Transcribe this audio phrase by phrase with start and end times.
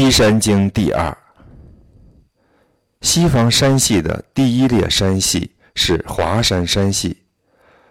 [0.00, 1.14] 西山经第二，
[3.02, 7.18] 西方山系的第一列山系是华山山系，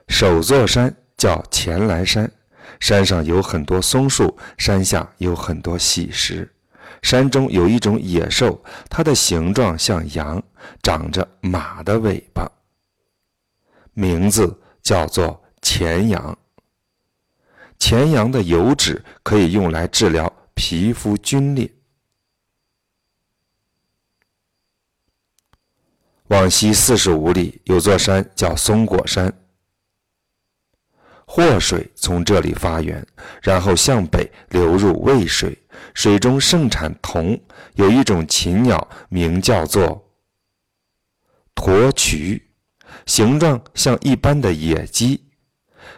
[0.07, 2.31] 首座山叫前来山，
[2.79, 6.51] 山上有很多松树，山下有很多细石，
[7.03, 10.41] 山中有一种野兽，它的形状像羊，
[10.81, 12.51] 长着马的尾巴，
[13.93, 16.35] 名字叫做前羊。
[17.77, 21.71] 前羊的油脂可以用来治疗皮肤皲裂。
[26.29, 29.33] 往西四十五里有座山叫松果山，
[31.25, 33.03] 祸水从这里发源，
[33.41, 35.57] 然后向北流入渭水，
[35.95, 37.39] 水中盛产铜。
[37.73, 40.07] 有一种禽鸟，名叫做
[41.55, 42.51] 驼渠，
[43.07, 45.31] 形状像一般的野鸡，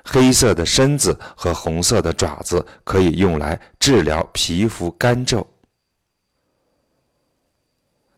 [0.06, 5.46] 黑色的身子和红色的爪子可以用来治疗皮肤干皱。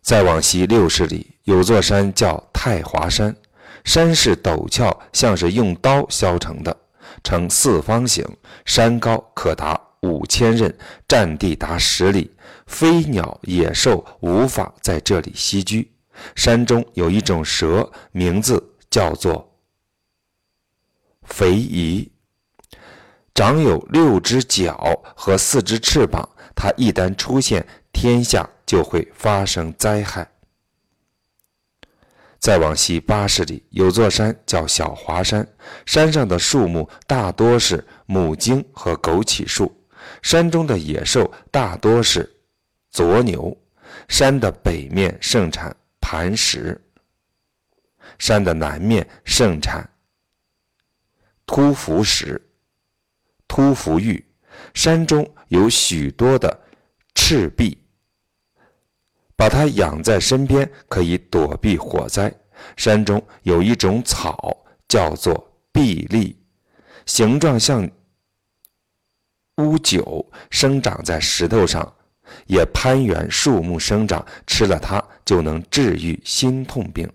[0.04, 1.32] 再往西六十里。
[1.46, 3.36] 有座山叫太华山，
[3.84, 6.78] 山势陡峭，像是用刀削成的，
[7.24, 8.26] 呈四方形，
[8.66, 10.74] 山高可达五千仞，
[11.08, 12.32] 占地达十里，
[12.66, 15.92] 飞鸟野兽无法在这里栖居。
[16.36, 19.58] 山中有一种蛇，名字叫做
[21.24, 22.10] 肥夷，
[23.34, 30.28] 长有六只脚和四只翅膀，它一旦出现，天下就会发生灾害。
[32.40, 35.48] 再往西八十里，有座山叫小华山，
[35.86, 39.72] 山上的树木大多是母荆和枸杞树，
[40.24, 42.28] 山中的野兽大多是
[42.90, 43.56] 左牛。
[44.08, 46.84] 山的北面盛产磐石，
[48.18, 49.88] 山的南面盛产
[51.46, 52.42] 突福石、
[53.48, 54.26] 突福玉。
[54.74, 56.60] 山中有许多的
[57.14, 57.78] 赤壁。
[59.44, 62.34] 把它养在身边，可以躲避火灾。
[62.78, 64.56] 山中有一种草，
[64.88, 66.42] 叫做碧丽，
[67.06, 67.86] 形状像
[69.58, 71.94] 乌九，生长在石头上，
[72.48, 74.26] 也攀援树木生长。
[74.48, 77.12] 吃了它，就能治愈心痛病。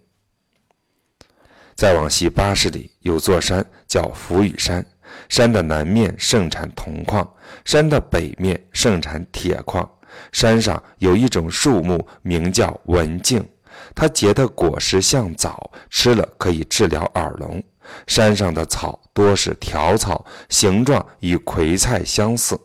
[1.77, 4.85] 再往西八十里，有座山叫扶雨山，
[5.31, 7.27] 山的南面盛产铜矿，
[7.65, 9.91] 山的北面盛产铁矿。
[10.33, 13.47] 山上有一种树木，名叫文静，
[13.95, 17.63] 它结的果实像枣，吃了可以治疗耳聋。
[18.07, 22.59] 山上的草多是条草，形状与葵菜相似，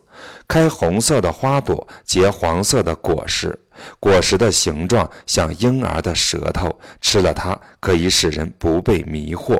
[0.46, 3.58] 开红色的花朵，结黄色的果实，
[3.98, 9.56] 果实的形状像婴儿的舌头，吃了它可以使人不被迷惑。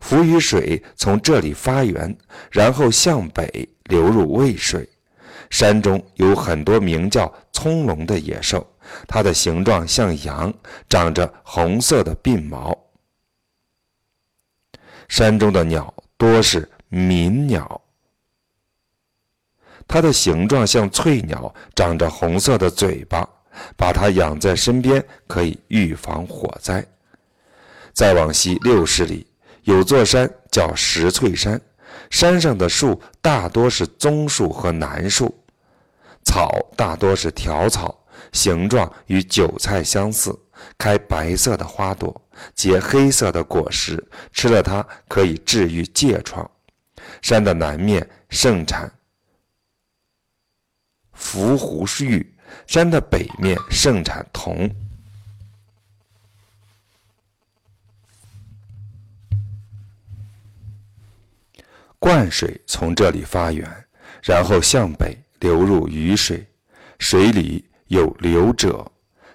[0.00, 2.14] 浮于水从这里发源，
[2.50, 4.86] 然后向北流入渭水。
[5.50, 8.66] 山中有很多名叫葱龙的野兽，
[9.06, 10.52] 它的形状像羊，
[10.88, 12.76] 长着红色的鬓毛。
[15.08, 17.80] 山中的鸟多是鸣鸟，
[19.86, 23.28] 它的形状像翠鸟，长着红色的嘴巴。
[23.76, 26.84] 把它养在身边，可以预防火灾。
[27.92, 29.24] 再往西六十里，
[29.62, 31.60] 有座山叫石翠山。
[32.10, 35.34] 山上的树大多是棕树和楠树，
[36.24, 40.38] 草大多是条草，形状与韭菜相似，
[40.78, 42.22] 开白色的花朵，
[42.54, 46.48] 结黑色的果实，吃了它可以治愈疥疮。
[47.20, 48.90] 山的南面盛产
[51.12, 52.34] 伏胡玉，
[52.66, 54.70] 山的北面盛产铜。
[62.04, 63.66] 灌水从这里发源，
[64.22, 66.46] 然后向北流入雨水，
[66.98, 68.86] 水里有流者，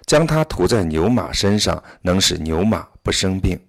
[0.06, 3.60] 将它涂在牛马身上，能使牛马不生病。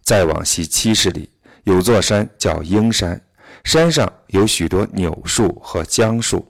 [0.00, 1.28] 再往西七十里，
[1.64, 3.20] 有座山叫鹰山，
[3.64, 6.46] 山上有许多柳树和姜树，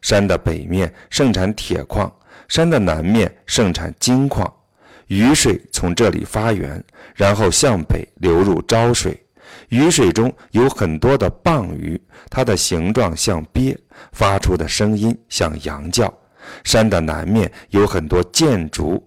[0.00, 2.08] 山的北面盛产铁矿，
[2.46, 4.48] 山的南面盛产金矿。
[5.08, 6.80] 雨水从这里发源，
[7.16, 9.20] 然后向北流入昭水。
[9.72, 11.98] 雨水中有很多的蚌鱼，
[12.28, 13.74] 它的形状像鳖，
[14.12, 16.12] 发出的声音像羊叫。
[16.62, 19.02] 山的南面有很多箭竹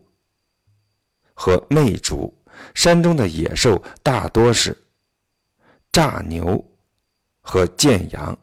[1.36, 2.36] 和魅竹，
[2.74, 4.76] 山中的野兽大多是
[5.92, 6.66] 炸牛
[7.42, 8.36] 和箭羊。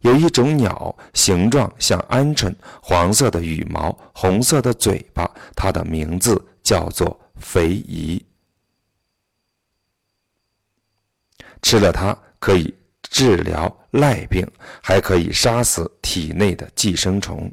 [0.00, 8.22] 有一种鸟，形状像鹌鹑，黄色的羽毛，红色的嘴巴，它的名字叫做肥夷。
[11.62, 14.46] 吃了它可以治疗赖病，
[14.82, 17.50] 还可以杀死体内的寄生虫。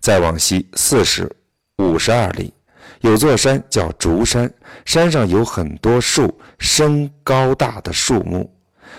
[0.00, 1.30] 再往西四十
[1.78, 2.52] 五十二里，
[3.00, 4.52] 有座山叫竹山，
[4.84, 8.50] 山上有很多树，生高大的树木。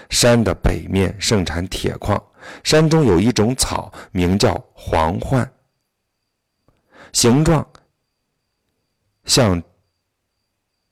[0.10, 2.22] 山的北面盛产铁矿，
[2.64, 5.48] 山中有一种草，名叫黄柾，
[7.12, 7.66] 形状
[9.24, 9.62] 像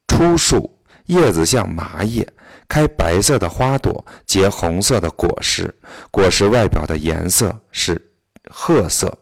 [0.07, 2.27] 初树，叶子像麻叶，
[2.68, 5.74] 开白色的花朵，结红色的果实，
[6.10, 8.01] 果实外表的颜色是
[8.50, 9.18] 褐色。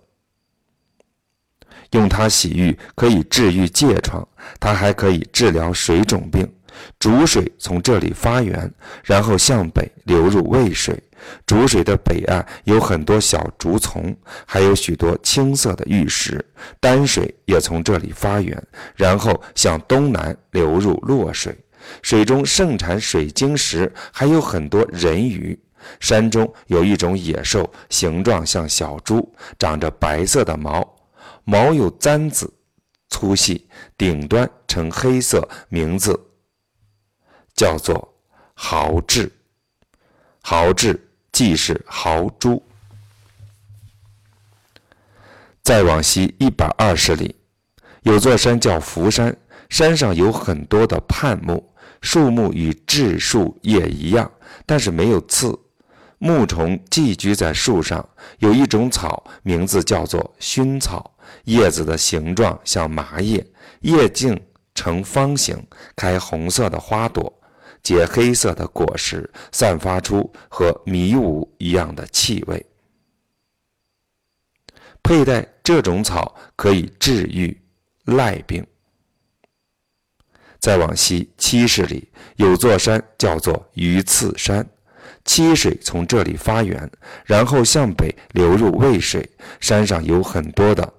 [1.92, 4.26] 用它洗浴可以治愈疥疮，
[4.60, 6.50] 它还可以治疗水肿病。
[6.98, 8.74] 竹水从这里发源，
[9.04, 10.98] 然后向北流入渭水。
[11.46, 14.16] 竹水的北岸有很多小竹丛，
[14.46, 16.44] 还有许多青色的玉石。
[16.80, 18.60] 丹水也从这里发源，
[18.96, 21.56] 然后向东南流入洛水。
[22.02, 25.60] 水中盛产水晶石，还有很多人鱼。
[26.00, 30.88] 山中有一种野兽，形状像小猪，长着白色的毛，
[31.44, 32.54] 毛有簪子
[33.10, 33.68] 粗细，
[33.98, 36.28] 顶端呈黑色，名字。
[37.56, 38.14] 叫做
[38.54, 39.32] 豪志，
[40.42, 42.64] 豪志即是豪猪。
[45.62, 47.36] 再往西一百二十里，
[48.04, 49.36] 有座山叫福山，
[49.70, 51.71] 山上有很多的畔木，
[52.02, 54.30] 树木与栉树叶一样，
[54.66, 55.58] 但是没有刺。
[56.18, 58.08] 木虫寄居在树上，
[58.40, 61.16] 有一种草，名字叫做熏草，
[61.46, 63.44] 叶子的形状像麻叶，
[63.82, 64.40] 叶茎
[64.76, 65.66] 呈方形，
[65.96, 67.32] 开红色的花朵。
[67.82, 72.64] 结黑色的果实，散发出和迷雾一样的气味。
[75.02, 77.60] 佩戴这种草可以治愈
[78.06, 78.64] 赖病。
[80.62, 84.66] 再往西七十里，有座山叫做鱼刺山，
[85.26, 86.90] 七水从这里发源，
[87.26, 89.28] 然后向北流入渭水。
[89.60, 90.94] 山上有很多的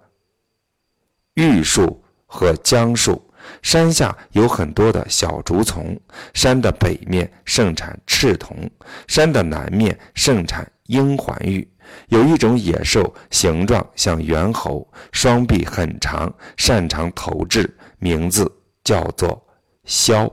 [1.34, 3.24] 玉树和姜树。
[3.60, 5.98] 山下有很多的小竹丛，
[6.32, 8.70] 山的北面盛产赤铜，
[9.08, 11.68] 山的南面盛产鹰环玉。
[12.06, 17.68] 有一种野兽，形状像猿猴，双臂很长，擅长投掷，
[17.98, 18.50] 名字
[18.84, 19.44] 叫做
[19.86, 20.30] 枭。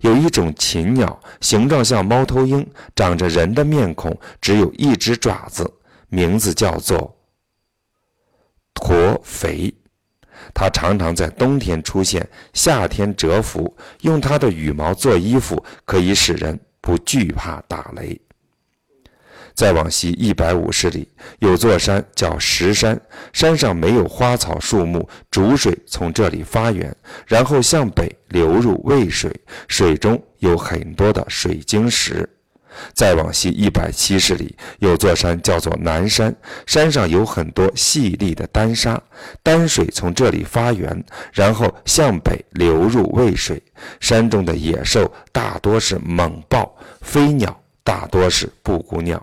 [0.00, 2.64] 有一种禽鸟，形状像猫头鹰，
[2.94, 5.68] 长着人的面孔，只有一只爪子，
[6.08, 7.16] 名字叫做
[8.74, 9.74] 驼肥。
[10.54, 13.76] 它常常在冬天出现，夏天蛰伏。
[14.02, 18.20] 用它的羽毛做衣服，可以使人不惧怕打雷。
[19.58, 21.10] 再往西一百五十里，
[21.40, 22.96] 有座山叫石山，
[23.32, 26.96] 山上没有花草树木，竹水从这里发源，
[27.26, 29.34] 然后向北流入渭水，
[29.66, 32.24] 水中有很多的水晶石。
[32.94, 36.32] 再往西一百七十里，有座山叫做南山，
[36.64, 39.02] 山上有很多细粒的丹砂，
[39.42, 43.60] 丹水从这里发源，然后向北流入渭水。
[43.98, 49.20] 山中的野兽大多是猛豹，飞鸟大多是布谷鸟。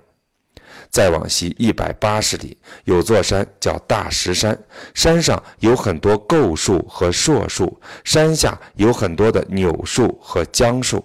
[0.95, 4.57] 再往西一百八十里，有座山叫大石山，
[4.93, 11.03] 山上有很多构树和硕树，山下有很多的柳树和姜树。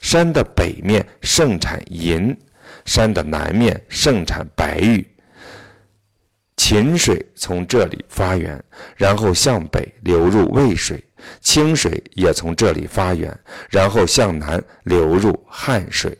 [0.00, 2.38] 山的北面盛产银，
[2.84, 5.04] 山的南面盛产白玉。
[6.56, 8.62] 秦水从这里发源，
[8.94, 10.96] 然后向北流入渭水；
[11.40, 13.36] 清水也从这里发源，
[13.70, 16.16] 然后向南流入汉水。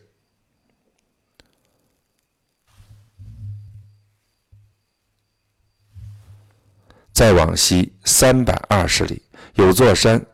[7.12, 9.22] 再往西三百二十里，
[9.54, 10.24] 有座山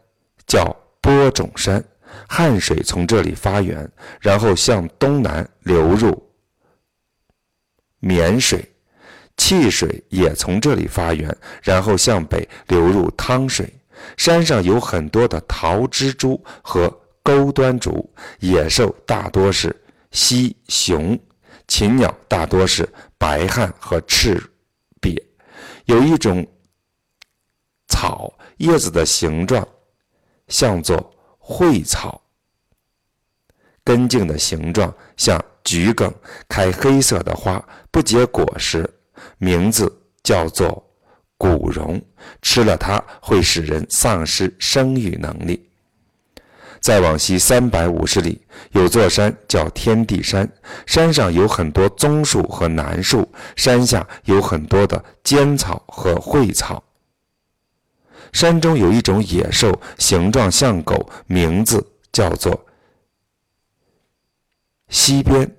[0.47, 1.83] 叫播种山。
[2.29, 6.31] 汉水从这里发源，然后向东南流入
[8.03, 8.61] 沔水；
[9.37, 13.73] 汽水也从这里发源，然后向北流入汤水。
[14.17, 16.89] 山上有很多的桃蜘蛛和
[17.23, 18.09] 钩端竹，
[18.41, 19.75] 野兽大多是
[20.11, 21.19] 犀熊，
[21.67, 24.43] 禽鸟大多是白汉和赤
[25.01, 25.15] 鳖。
[25.85, 26.47] 有一种，
[28.59, 29.67] 叶子的形状
[30.47, 31.13] 像做。
[31.51, 32.21] 蕙草，
[33.83, 36.13] 根茎的形状像桔梗，
[36.47, 38.87] 开黑色的花，不结果实，
[39.39, 39.91] 名字
[40.23, 40.87] 叫做
[41.39, 41.99] 古榕。
[42.43, 45.71] 吃了它会使人丧失生育能力。
[46.81, 50.47] 再往西三百五十里，有座山叫天地山，
[50.85, 56.85] 山上有很多棕树和楠树，山下有很多的尖草和蕙草。
[58.33, 62.67] 山中有一种野兽，形状像狗，名字叫做
[64.89, 65.57] 西边。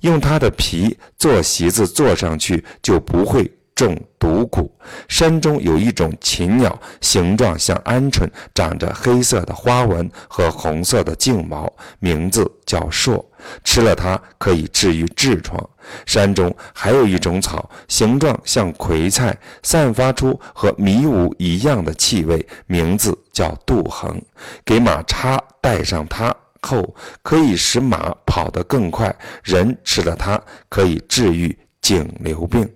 [0.00, 3.50] 用它的皮做席子，坐上去就不会。
[3.76, 4.66] 中毒蛊。
[5.06, 13.22] 山中有一种禽鸟，形状像鹌鹑，长着黑色的花纹和红色的茎毛，名字叫硕。
[13.64, 15.58] 吃了它可以治愈痔疮。
[16.04, 24.20] 山中还有一种草，形状像葵菜，散发出和迷雾一样的气味，名字叫杜衡。
[24.64, 29.14] 给马插带上它后，可以使马跑得更快。
[29.44, 32.68] 人吃了它可以治愈颈瘤病。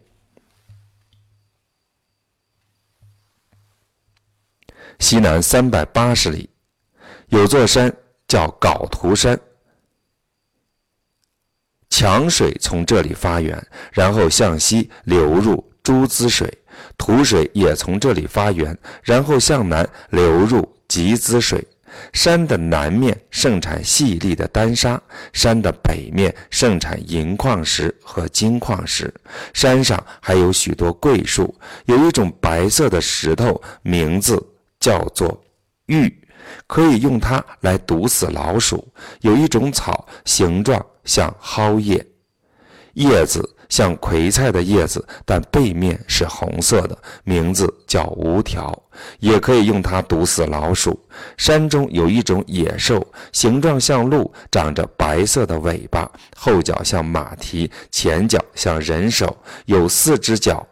[5.00, 6.48] 西南三百八十里，
[7.28, 7.92] 有座山
[8.28, 9.40] 叫皋图山，
[11.90, 16.48] 强水从这里发源，然后向西流入朱滋水；
[16.96, 21.62] 土水也从这里发源，然后向南流入吉滋水。
[22.12, 25.00] 山的南面盛产细粒的丹砂，
[25.32, 29.12] 山的北面盛产银矿石和金矿石。
[29.52, 31.54] 山上还有许多桂树，
[31.84, 34.42] 有一种白色的石头，名字。
[34.80, 35.38] 叫做
[35.88, 36.10] 玉，
[36.66, 38.90] 可以用它来毒死老鼠。
[39.20, 42.04] 有一种草，形状像蒿叶，
[42.94, 48.76] 叶子像葵菜的叶子，但背面是红色的，名字叫无条，
[49.20, 50.98] 也可以用它毒死老鼠。
[51.36, 60.66] 山中有一种野兽，形状像鹿，长着白色的尾巴，后脚像马蹄，前脚像人手，有四只脚，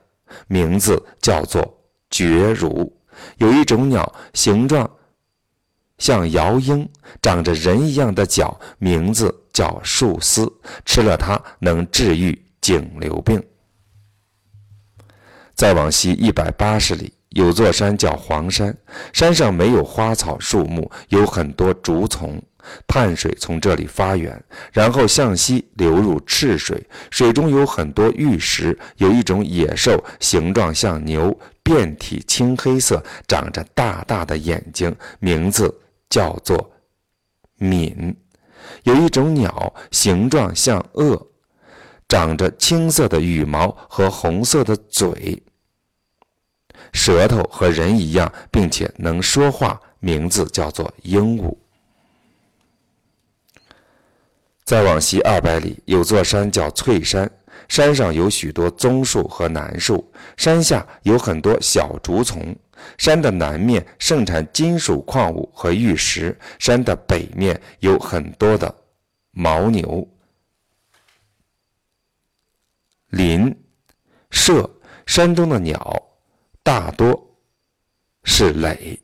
[0.49, 1.78] 名字叫做
[2.11, 2.92] 绝如。
[3.37, 4.88] 有一种鸟，形状
[5.99, 6.88] 像鹞鹰，
[7.23, 10.49] 长着人一样的脚，名字叫树丝。
[10.85, 13.43] 吃了它能治愈颈瘤病。
[15.57, 18.77] 再往西一百八十里，有座山叫黄山，
[19.12, 22.41] 山上没有花草树木，有很多竹丛。
[22.87, 24.41] 碳水从这里发源，
[24.73, 28.79] 然后向西流入赤水，水中有很多玉石。
[28.99, 31.37] 有一种野兽，形状像牛。
[31.65, 35.75] 遍体青黑色，长着大大的眼睛，名字
[36.09, 36.71] 叫做
[37.57, 38.17] 敏。
[38.88, 41.26] 有一种鸟，形状像鳄，
[42.09, 45.42] 长着青色的羽毛和红色的嘴，
[46.95, 51.54] 舌头和人一样，并且能说话，名字叫做鹦鹉。
[54.64, 57.30] 再往西二百里，有座山叫翠山。
[57.68, 62.57] 山上有许多棕树和楠树，山下有很多小竹丛。
[62.97, 68.73] 山的南面盛产金属矿物和玉石，山的北面有很多的
[69.38, 70.07] 牦牛。
[73.11, 73.57] 林
[74.30, 74.68] 舍
[75.07, 76.02] 山中的鸟
[76.62, 77.38] 大多
[78.25, 79.00] 是垒，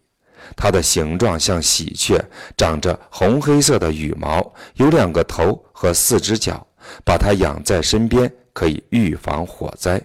[0.55, 2.23] 它的形状像喜鹊，
[2.57, 6.67] 长着红黑色的羽毛，有两个头和四只脚，
[7.05, 8.31] 把它养在身边。
[8.55, 10.01] 可以预防火灾。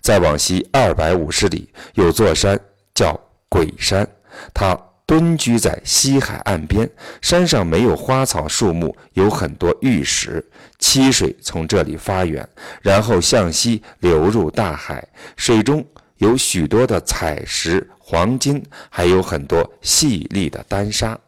[0.00, 2.58] 再往西二百五十里，有座山
[2.94, 3.12] 叫
[3.50, 4.08] 鬼山，
[4.54, 4.74] 它
[5.06, 6.88] 蹲居在西海岸边。
[7.20, 10.44] 山上没有花草树木，有很多玉石。
[10.78, 12.48] 溪水从这里发源，
[12.82, 15.06] 然后向西流入大海。
[15.36, 15.86] 水中
[16.18, 21.18] 有许多的彩石、黄金，还有很多细粒的丹砂。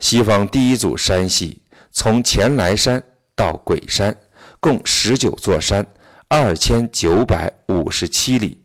[0.00, 1.60] 西方第一组山系。
[1.94, 3.02] 从前来山
[3.34, 4.16] 到鬼山，
[4.60, 5.86] 共十九座山，
[6.26, 8.61] 二千九百五十七里。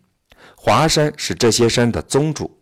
[0.68, 2.60] 华山是这些山的宗主。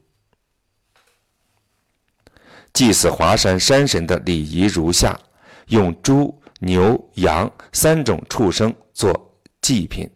[2.71, 5.19] 祭祀华山山神的礼仪如下：
[5.69, 10.07] 用猪、牛、羊三种畜生做祭品。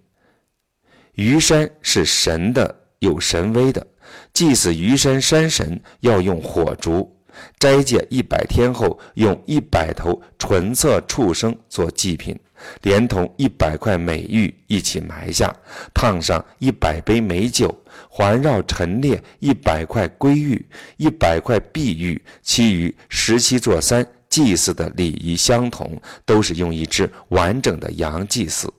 [1.13, 3.87] 虞山是神的，有神威的。
[4.33, 7.19] 祭祀虞山山神要用火烛。
[7.57, 12.39] 斋戒一百天后，用一百头纯色畜生做祭品，
[12.81, 15.53] 连同一百块美玉一起埋下，
[15.93, 17.73] 烫上一百杯美酒，
[18.09, 20.65] 环绕陈列一百块龟玉、
[20.97, 22.21] 一百块碧玉。
[22.41, 28.71] 其余十七座山祭祀的礼仪相同，都是用一只完整的羊祭祀。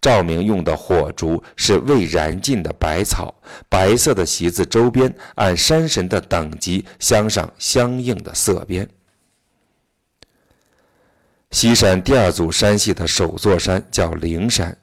[0.00, 3.34] 照明用的火烛是未燃尽的白草，
[3.68, 8.88] 白色的席子周边按山神的等级镶上相应的色边。
[11.50, 14.76] 西山第二组山系的首座山叫灵山。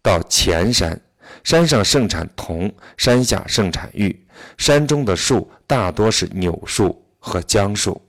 [0.00, 0.98] 到前山，
[1.42, 8.00] 山上盛产铜，山下盛产玉，山中的树大多是柳树和姜树。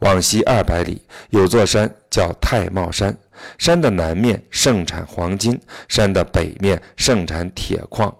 [0.00, 3.16] 往西二百里，有座山叫太茂山。
[3.58, 8.14] 山的南面盛产黄金，山的北面盛产铁矿。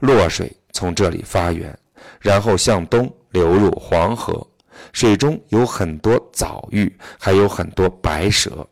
[0.00, 1.76] 洛水从这里发源，
[2.20, 4.46] 然后向东流入黄河。
[4.92, 8.66] 水中有很多藻玉，还有很多白蛇。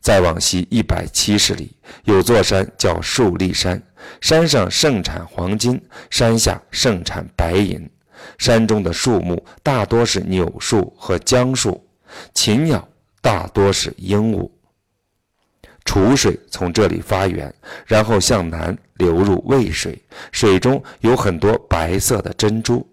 [0.00, 3.82] 再往西一百七十里，有座山叫树立山，
[4.20, 7.88] 山上盛产黄金，山下盛产白银。
[8.38, 11.84] 山中的树木大多是柳树和姜树，
[12.32, 12.88] 禽鸟
[13.20, 14.48] 大多是鹦鹉。
[15.84, 17.52] 楚水从这里发源，
[17.86, 20.00] 然后向南流入渭水，
[20.32, 22.86] 水中有很多白色的珍珠。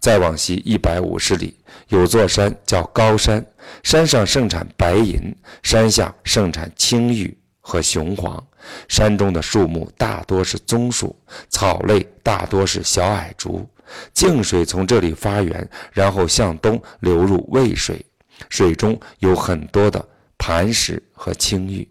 [0.00, 1.54] 再往西一百五十里，
[1.88, 3.44] 有座山叫高山，
[3.82, 8.42] 山上盛产白银，山下盛产青玉和雄黄。
[8.88, 11.14] 山中的树木大多是棕树，
[11.48, 13.68] 草类大多是小矮竹。
[14.14, 18.04] 净水从这里发源，然后向东流入渭水，
[18.48, 20.06] 水中有很多的
[20.38, 21.86] 磐石和青玉。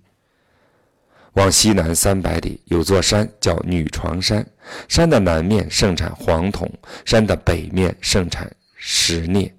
[1.34, 4.46] 往西南三百里，有座山叫女床山，
[4.88, 6.72] 山的南面盛产黄铜，
[7.06, 9.54] 山的北面盛产石镍。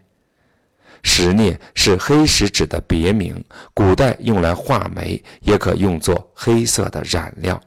[1.02, 7.58] 石镍是黑石脂的别名，古代用来画眉，也可用作黑色的染料。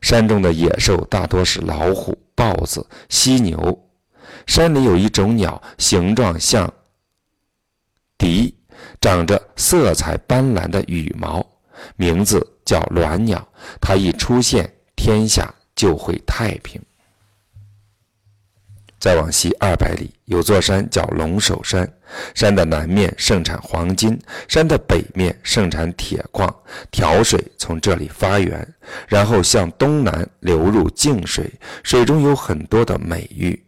[0.00, 3.90] 山中的野兽大多是老虎、豹子、犀牛。
[4.46, 6.72] 山里有一种鸟，形状像
[8.16, 8.56] 笛，
[9.00, 11.44] 长着色彩斑斓的羽毛。
[11.96, 13.46] 名字叫鸾鸟，
[13.80, 16.80] 它一出现，天下就会太平。
[18.98, 21.90] 再往西二百里，有座山叫龙首山，
[22.34, 26.54] 山的南面盛产黄金，山的北面盛产铁矿，
[26.90, 28.74] 条水从这里发源，
[29.08, 31.50] 然后向东南流入泾水，
[31.82, 33.58] 水中有很多的美玉。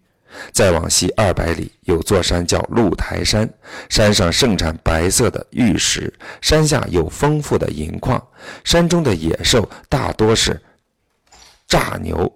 [0.52, 3.48] 再往西二百里，有座山叫鹿台山，
[3.88, 8.22] 山上盛产白色的玉石，山下有丰富的银矿。
[8.64, 10.60] 山中的野兽大多是
[11.66, 12.30] 炸牛。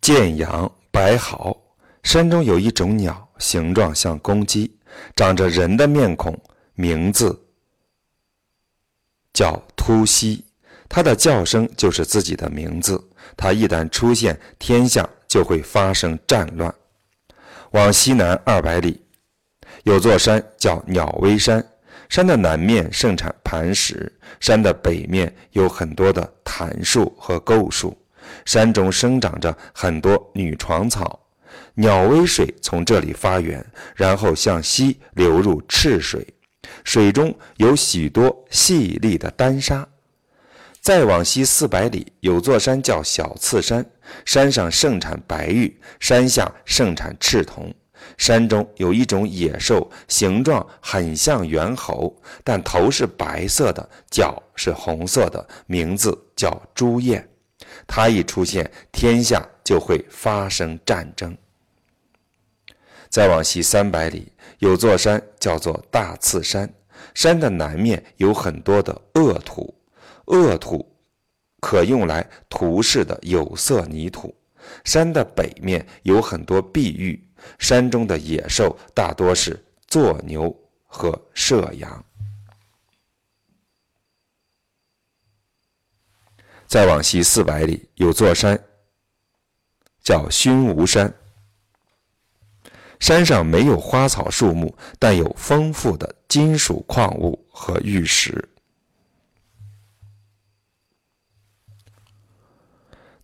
[0.00, 1.56] 建阳白毫，
[2.02, 4.76] 山中有一种鸟，形状像公鸡，
[5.14, 6.36] 长着人的面孔，
[6.74, 7.40] 名字
[9.32, 10.44] 叫突西，
[10.88, 13.08] 它的叫声就是自己的名字。
[13.36, 16.72] 它一旦出现，天下就会发生战乱。
[17.72, 19.02] 往西南二百里，
[19.84, 21.64] 有座山叫鸟威山，
[22.08, 27.96] 山的南面盛产磐石，山的北面有很多的檀树和构树，
[28.44, 31.18] 山中生长着很多女床草。
[31.74, 33.64] 鸟威水从这里发源，
[33.96, 36.26] 然后向西流入赤水，
[36.84, 39.88] 水中有许多细粒的丹砂。
[40.82, 43.88] 再往西四百里，有座山叫小次山，
[44.24, 47.72] 山上盛产白玉，山下盛产赤铜。
[48.18, 57.28] 山中有一种野兽，形状很像猿猴，但头是白色的，脚是红色的，名字叫朱燕。
[57.86, 61.38] 它一出现，天下就会发生战争。
[63.08, 66.68] 再往西三百里，有座山叫做大次山，
[67.14, 69.72] 山的南面有很多的恶土。
[70.26, 70.94] 恶土
[71.60, 74.34] 可用来涂饰的有色泥土。
[74.84, 77.28] 山的北面有很多碧玉。
[77.58, 82.04] 山中的野兽大多是坐牛和射羊。
[86.68, 88.58] 再往西四百里，有座山
[90.00, 91.12] 叫熏无山。
[93.00, 98.48] 山上没有花草树木，但有丰富的金属矿物和玉石。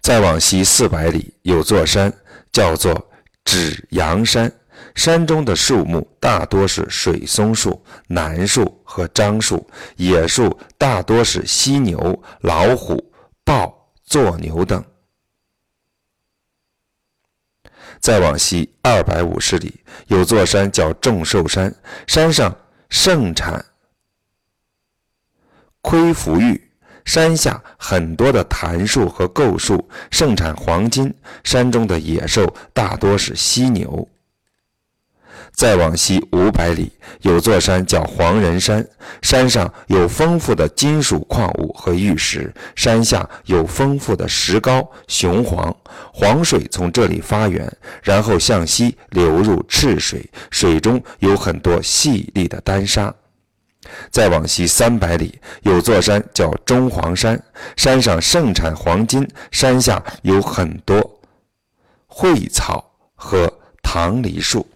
[0.09, 2.11] 再往西四百里，有座山
[2.51, 3.11] 叫做
[3.45, 4.51] 指阳山，
[4.95, 13.13] 山中的树木大多是水松树、楠树和樟树，野树大多是犀牛、老虎、
[13.45, 14.83] 豹、坐牛等。
[18.01, 21.71] 再往西二百五十里，有座山叫众寿山，
[22.07, 22.57] 山上
[22.89, 23.63] 盛产
[25.83, 26.67] 窥福玉。
[27.09, 31.13] 山下很多的檀树和构树，盛产黄金。
[31.43, 34.07] 山中的野兽大多是犀牛。
[35.51, 36.93] 再往西五百里，
[37.23, 38.87] 有座山叫黄人山，
[39.23, 45.75] 山上有丰富的金属矿物和玉石，山下有丰富的石膏、雄黄。
[46.13, 53.15] 黄水从这里发源，然后向西流入赤水，水中有很多细粒的丹砂。
[54.11, 57.43] 再往西三百里，有座山叫中黄山，
[57.77, 61.21] 山上盛产黄金，山下有很多
[62.07, 64.67] 蕙草和棠梨树。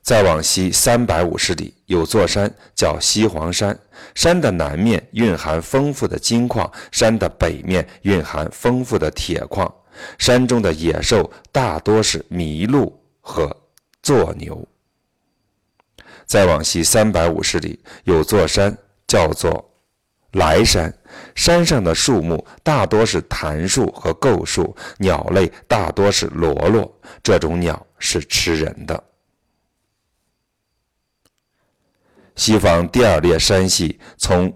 [0.00, 3.78] 再往西三百五十里，有座山叫西黄山，
[4.14, 9.70] 山的南面蕴含丰富的金矿，山的北面蕴含丰富的铁矿。
[10.16, 13.54] 山中的野兽大多是麋鹿和
[14.02, 14.66] 坐牛。
[16.28, 19.68] 再往西三百五十里，有座山叫做
[20.32, 20.94] 莱山，
[21.34, 29.02] 山上的树木大多是檀树和构树，鸟类大多是罗罗，这种鸟是吃人的。
[32.36, 34.52] 西方第二列山系从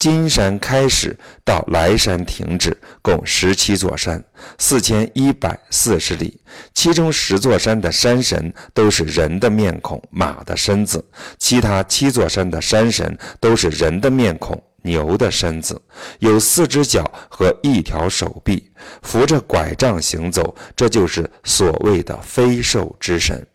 [0.00, 4.24] 金山开始到莱山停止，共十七座山，
[4.56, 6.40] 四千一百四十里。
[6.72, 10.98] 其中十座山的山神都是人的面孔、马的身子；
[11.38, 15.78] 其他七座山的山神都是人的面孔、牛的身子，
[16.20, 20.56] 有四只脚和一条手臂，扶着拐杖行走。
[20.74, 23.46] 这就是所谓的飞兽之神。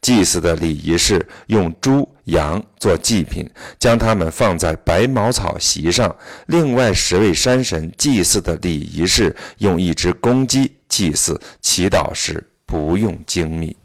[0.00, 6.14] 祭祀的礼仪是用猪、羊做祭品，将它们放在白茅草席上。
[6.46, 13.76] 另外十位山神祭祀的礼仪是用一只公鸡祭祀，祈祷时不用精密。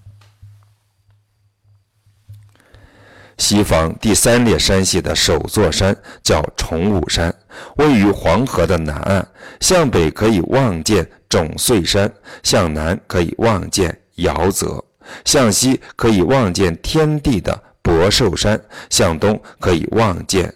[3.37, 5.93] 西方第三列山系的首座山
[6.23, 7.35] 叫崇武山，
[7.75, 9.27] 位于黄河的南岸，
[9.59, 12.09] 向北可以望见种穗山，
[12.43, 14.84] 向南可以望见瑶泽。
[15.23, 20.53] 向西可以望见天地的博寿山，向东可以望见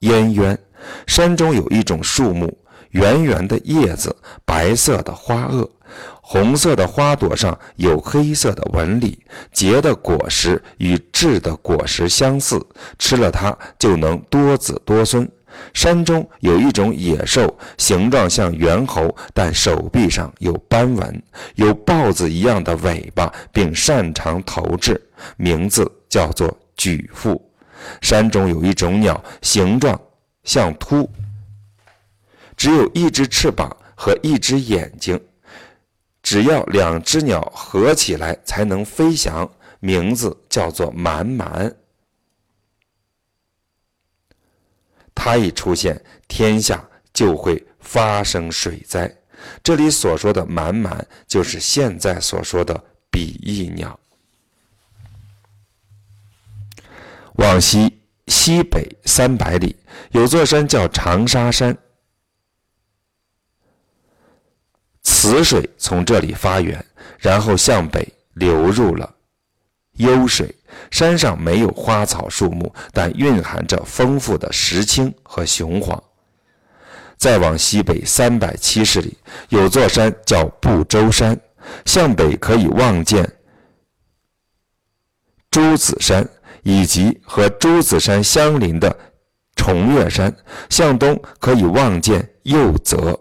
[0.00, 0.58] 燕渊。
[1.06, 2.56] 山中有一种树木，
[2.90, 5.68] 圆圆的叶子，白色的花萼，
[6.22, 9.18] 红色的花朵上有黑色的纹理，
[9.52, 12.64] 结的果实与质的果实相似，
[12.98, 15.28] 吃了它就能多子多孙。
[15.74, 21.22] 山中有一种野兽，形状像猿猴，但手臂上有斑纹，
[21.54, 25.00] 有豹子一样的尾巴，并擅长投掷，
[25.36, 27.40] 名字叫做举腹。
[28.00, 29.98] 山中有一种鸟，形状
[30.44, 31.08] 像秃，
[32.56, 35.20] 只有一只翅膀和一只眼睛，
[36.22, 39.48] 只要两只鸟合起来才能飞翔，
[39.80, 41.72] 名字叫做满满。
[45.20, 49.12] 它一出现，天下就会发生水灾。
[49.64, 53.98] 这里所说的“满满”，就是现在所说的比翼鸟。
[57.34, 59.74] 往西西北三百里，
[60.12, 61.76] 有座山叫长沙山，
[65.02, 66.84] 此水从这里发源，
[67.18, 69.12] 然后向北流入了
[69.94, 70.54] 幽水。
[70.90, 76.02] 山上没有花草树木，但蕴含着丰富的石青和雄黄。
[77.16, 81.38] 再往西北三百七十里，有座山叫不周山，
[81.84, 83.28] 向北可以望见
[85.50, 86.28] 朱子山，
[86.62, 88.96] 以及和朱子山相邻的
[89.56, 90.30] 重岳山；
[90.70, 93.18] 向东可以望见右泽。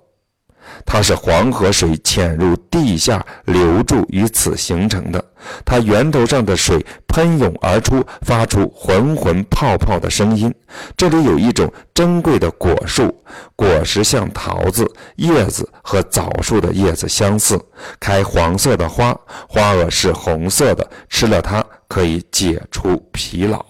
[0.89, 5.23] 它是黄河水潜入地下流注于此形成的。
[5.65, 10.51] 它源头上的水喷涌而出，发出浑浑泡泡的声音。
[10.95, 13.13] 这里有一种珍贵的果树，
[13.55, 17.59] 果实像桃子，叶子和枣树的叶子相似，
[17.99, 19.15] 开黄色的花，
[19.47, 23.63] 花萼是红色的，吃了它可以解除疲劳。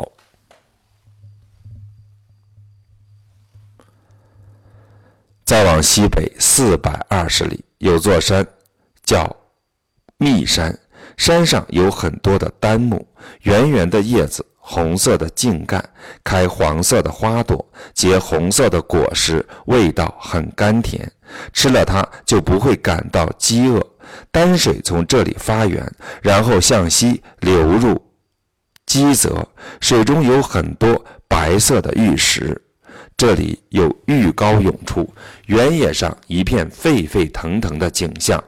[5.47, 8.45] 再往西北四百二十里，有座山
[9.05, 9.33] 叫
[10.17, 10.77] 密山，
[11.15, 13.07] 山上有很多的丹木，
[13.43, 15.81] 圆圆的叶子，红色的茎干，
[16.21, 21.09] 开黄色的花朵，结红色的果实，味道很甘甜，
[21.53, 23.81] 吃了它就不会感到饥饿。
[24.29, 25.89] 丹水从这里发源，
[26.21, 27.97] 然后向西流入
[28.85, 29.47] 基泽，
[29.79, 32.61] 水中有很多白色的玉石。
[33.17, 35.11] 这里有玉膏涌出，
[35.47, 38.41] 原野上一片沸沸腾腾的景象。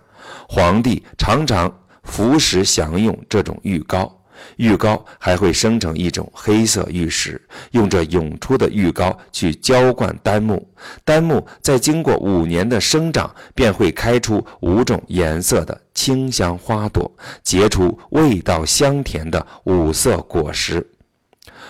[0.47, 4.15] 皇帝常常服食享用这种玉膏，
[4.57, 10.71] 玉膏还会生成一种黑色玉石，用这涌出的玉膏去浇灌丹木，
[11.03, 20.87] 丹木在经过五年的生长，便会开出五种颜色的清香花朵，结出味道香甜的五色果实。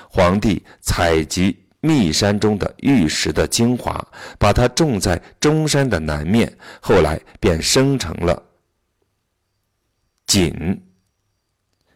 [0.10, 1.56] 皇帝采集。
[1.82, 4.06] 密山中的玉石的精华，
[4.38, 8.42] 把它种在中山的南面，后来便生成了
[10.28, 10.82] 锦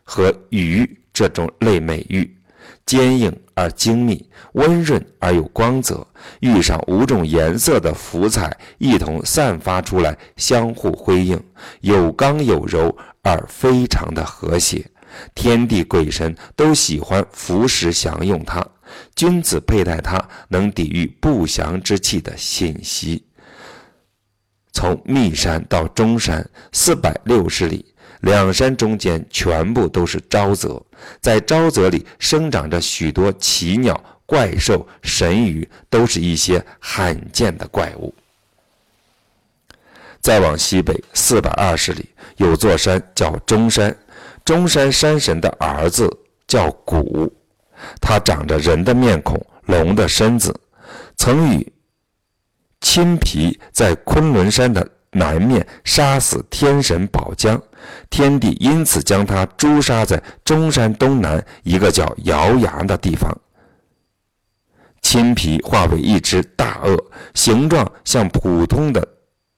[0.03, 2.37] 和鱼这种类美玉，
[2.85, 6.05] 坚硬而精密，温润而有光泽。
[6.39, 11.41] 遇上五种颜色的浮彩一同散发出来，相互辉映，
[11.81, 14.89] 有刚有柔而非常的和谐。
[15.35, 18.65] 天地鬼神都喜欢服食享用它。
[19.15, 23.23] 君子佩戴它，能抵御不祥之气的信息。
[24.71, 27.85] 从密山到中山四百六十里，
[28.21, 30.83] 两山中间全部都是沼泽，
[31.21, 38.13] 在沼泽里生长着许多奇鸟、怪兽、神鱼，都是一些罕见的怪物。
[40.21, 43.95] 再往西北四百二十里，有座山叫中山，
[44.43, 46.09] 中山山神的儿子
[46.47, 47.31] 叫谷，
[48.01, 50.53] 他长着人的面孔、龙的身子，
[51.15, 51.73] 曾与。
[52.81, 57.59] 青皮在昆仑山的南面杀死天神宝江，
[58.09, 63.33] 天帝因此将他诛杀在中山东南一个叫瑶崖的地方。
[65.01, 67.01] 青皮化为一只大鳄，
[67.33, 69.07] 形状像普通的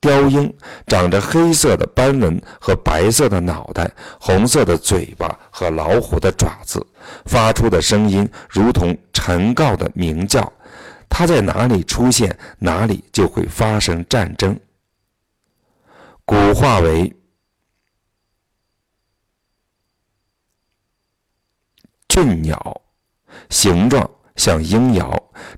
[0.06, 6.86] 雕鹰，长着黑色的斑纹和白色的脑袋，红色的嘴巴和老虎的爪子，
[7.26, 10.54] 发出的声音如同陈告的鸣叫。
[11.10, 14.56] 它在哪里出现，哪里就会发生战争。
[16.24, 17.12] 古化为
[22.08, 22.82] 俊鸟，
[23.50, 25.12] 形状像鹰鹞，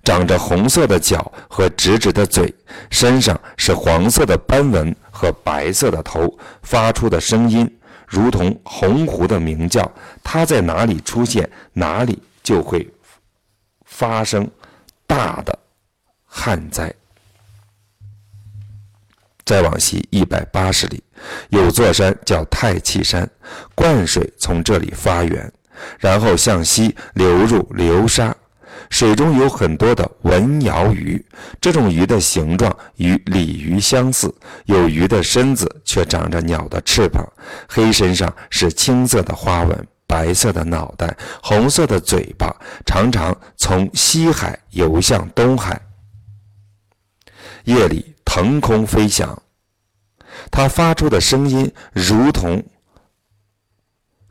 [0.03, 2.53] 长着红色的脚和直直的嘴，
[2.89, 9.91] 身上是黄色的斑纹和白色的头，发出的声音如同鸿鹄的鸣叫。
[10.23, 12.87] 它在哪里出现，哪里就会
[13.85, 14.49] 发生。
[15.09, 15.57] 大的
[16.25, 16.93] 旱灾。
[19.45, 21.01] 再往西一百八十里，
[21.47, 23.25] 有座山叫太气山，
[23.73, 25.49] 灌水从这里发源，
[25.97, 28.35] 然后向西流入流沙，
[28.89, 31.23] 水中有很多的文鳐鱼。
[31.59, 34.33] 这种鱼的形状与鲤鱼相似，
[34.65, 37.27] 有鱼的身子却长着鸟的翅膀，
[37.67, 39.87] 黑身上是青色的花纹。
[40.09, 45.81] 白色的脑袋，红色的嘴巴，常常从西海游向东海。
[47.65, 49.37] 夜里腾空飞翔，
[50.49, 52.63] 它发出的声音如同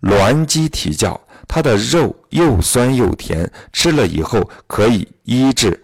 [0.01, 1.21] 鸾鸡啼叫。
[1.49, 5.83] 它的肉又酸又甜，吃了以后可以医治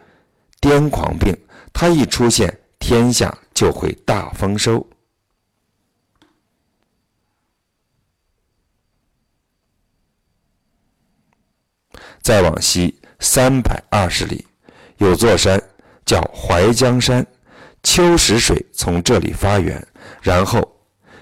[0.61, 1.37] 癫狂病。
[1.73, 4.87] 它一出现，天下就会大丰收。
[12.21, 14.47] 再往西三百二十里，
[14.99, 15.61] 有座山
[16.05, 17.27] 叫淮江山，
[17.83, 19.85] 秋时水从这里发源，
[20.21, 20.81] 然后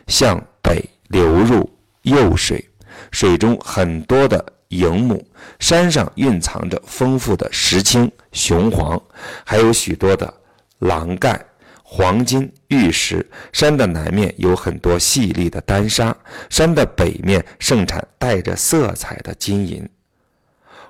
[0.09, 1.71] 向北流入
[2.03, 2.70] 右水，
[3.11, 5.27] 水中很多的银母，
[5.59, 9.01] 山上蕴藏着丰富的石青、雄黄，
[9.45, 10.33] 还有许多的
[10.79, 11.45] 狼盖、
[11.83, 13.29] 黄金、玉石。
[13.53, 16.17] 山的南面有很多细粒的丹砂，
[16.49, 19.89] 山的北面盛产带着色彩的金银。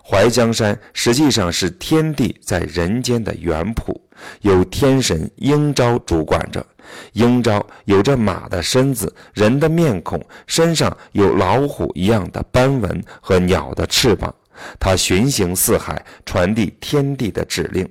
[0.03, 3.97] 淮江山实际上是天地在人间的园圃，
[4.41, 6.67] 有天神鹰昭主管着。
[7.13, 14.35] 鹰昭有着马的身子、人的面孔，身上有老虎一样的斑纹和鸟的翅膀。
[14.79, 17.89] 他巡行四海，传递天地的指令，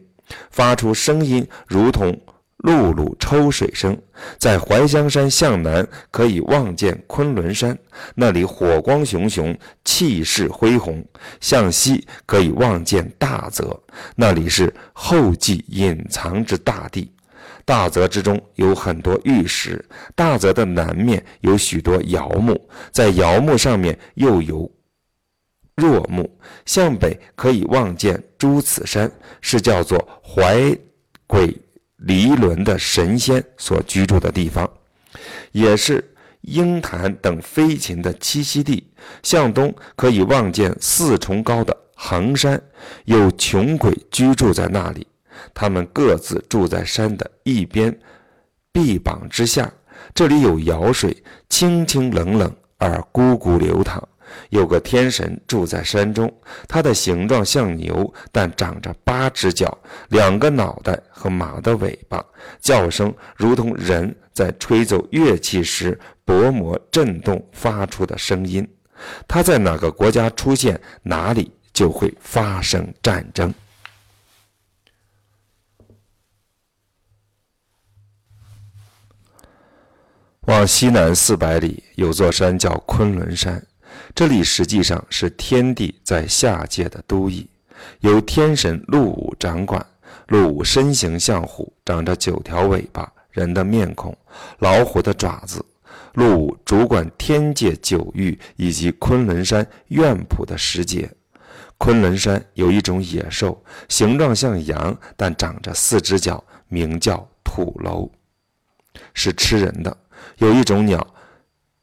[0.52, 2.20] 发出声音，如同。
[2.62, 3.98] 辘辘抽水声，
[4.38, 7.78] 在淮江山向南可以望见昆仑山，
[8.16, 11.02] 那里火光熊熊，气势恢宏；
[11.40, 13.82] 向西可以望见大泽，
[14.14, 17.10] 那里是后继隐藏之大地。
[17.70, 22.60] 大泽之中有很多玉石，大泽的南面有许多瑶木，
[22.92, 24.68] 在瑶木上面又有
[25.76, 26.28] 若木。
[26.66, 30.76] 向北可以望见朱此山，是叫做怀
[31.28, 31.56] 鬼。
[31.98, 34.68] 离伦的神仙所居住的地方，
[35.52, 36.04] 也是
[36.42, 38.84] 鹰潭等飞禽的栖息地。
[39.22, 42.60] 向东可以望见四重高的衡山，
[43.06, 45.06] 有穷鬼居住在那里。
[45.54, 47.98] 他们各自住在山的一边
[48.72, 49.72] 臂膀之下。
[50.14, 51.16] 这里有瑶水，
[51.50, 54.02] 清清冷冷而汩汩流淌。
[54.50, 56.32] 有个天神住在山中，
[56.68, 59.76] 它的形状像牛，但长着八只脚，
[60.10, 62.24] 两个脑袋和马的尾巴，
[62.62, 68.66] 叫声如同人在吹奏乐器时薄膜震动发出的声音。
[69.28, 73.54] 它在哪个国家出现，哪里就会发生战争。
[80.50, 83.64] 往西南四百里，有座山叫昆仑山。
[84.16, 87.48] 这里实际上是天帝在下界的都邑，
[88.00, 89.86] 由天神陆武掌管。
[90.30, 94.18] 陆武身形像虎，长着九条尾巴，人的面孔，
[94.58, 95.64] 老虎的爪子。
[96.14, 101.08] 陆武主管天界九域以及昆仑山院圃的时节。
[101.78, 108.10] 昆仑山有一种野兽，形状像羊，但长着四只脚，名叫土楼，
[109.14, 109.96] 是吃人的。
[110.38, 111.06] 有一种鸟，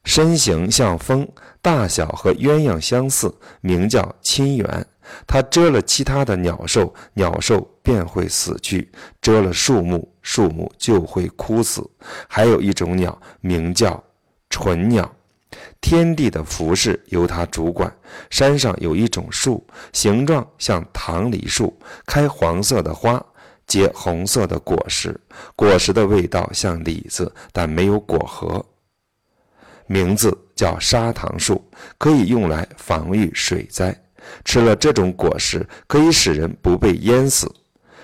[0.03, 1.27] 身形像风，
[1.61, 4.85] 大小和鸳鸯相似，名叫亲缘。
[5.25, 8.85] 它蛰了其他的鸟兽，鸟兽便会死去；
[9.21, 11.89] 蛰了树木，树木就会枯死。
[12.27, 14.03] 还有一种鸟，名叫
[14.49, 15.09] 纯鸟，
[15.79, 17.89] 天地的服饰由它主管。
[18.29, 23.25] 山上有一种树，形状像棠梨树，开黄色的花，
[23.67, 25.19] 结红色的果实，
[25.55, 28.65] 果实的味道像李子，但没有果核。
[29.85, 31.63] 名字叫砂糖树，
[31.97, 33.95] 可以用来防御水灾。
[34.43, 37.53] 吃了这种果实，可以使人不被淹死。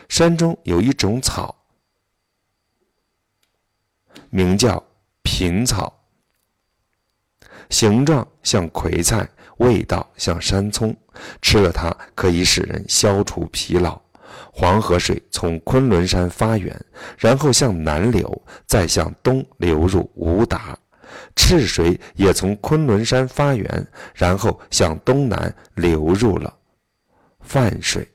[0.07, 1.55] 山中有一种草，
[4.29, 4.81] 名叫
[5.23, 5.93] 品草，
[7.69, 10.95] 形状像葵菜，味道像山葱。
[11.41, 14.02] 吃了它，可以使人消除疲劳。
[14.55, 16.79] 黄河水从昆仑山发源，
[17.17, 20.77] 然后向南流，再向东流入吴达。
[21.35, 26.55] 赤水也从昆仑山发源，然后向东南流入了
[27.41, 28.07] 泛水。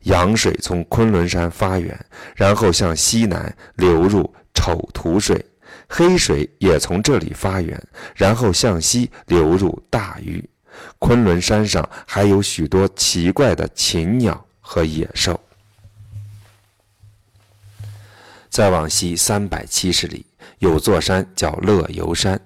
[0.00, 5.44] 阳水从昆仑山发源，然后向西南流入丑土水。
[5.88, 7.80] 黑水也从这里发源，
[8.14, 10.48] 然后向西流入大禹。
[10.98, 15.40] 昆仑山上还有许多奇怪的禽鸟和野兽。
[18.48, 20.24] 再往西三百七十里，
[20.60, 22.40] 有座山叫乐游山，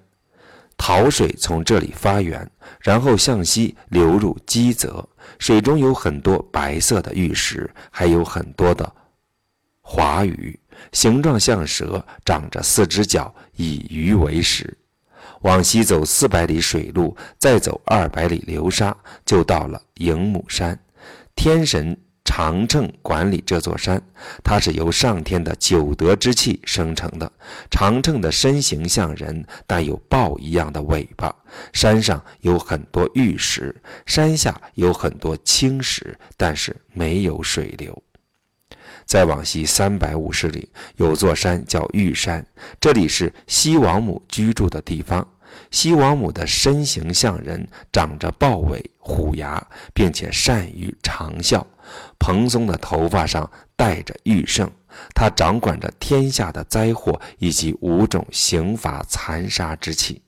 [0.77, 8.93] 桃水从这里发源，然后向西流入鸡泽，水中有很多白色的玉石，还有很多的
[9.83, 10.59] 华鱼，
[10.93, 14.77] 形状像蛇，长着四只脚，以鱼为食。
[15.41, 20.79] 往西走四百里水路，再走二百里流沙，就到了迎母山，
[21.35, 21.97] 天神。
[22.23, 24.01] 长秤管理这座山，
[24.45, 27.33] 它是由上天的九德之气生成的。
[27.71, 31.35] 长秤的身形像人，但有豹一样的尾巴。
[31.73, 33.75] 山上有很多玉石，
[34.07, 38.01] 山下有很多青石，但是没有水流。
[39.11, 42.47] 再往西三百五十里，有座山叫玉山，
[42.81, 45.27] 这里是西王母居住的地方。
[45.73, 49.61] 西王母的身形像人，长着豹尾、虎牙，
[49.93, 51.61] 并且善于长啸。
[52.21, 54.71] 蓬松的头发上戴着玉胜，
[55.13, 60.23] 他掌管着天下的灾祸以及五种刑罚残杀之气。